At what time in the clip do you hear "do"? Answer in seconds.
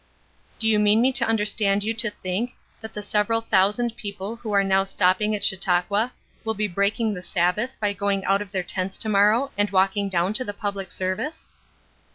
0.57-0.67